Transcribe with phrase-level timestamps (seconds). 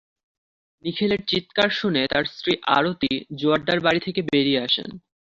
[0.85, 4.89] নিখিলের চিৎকার শুনে তাঁর স্ত্রী আরতি জোয়ারদার বাড়ি থেকে বেরিয়ে আসেন।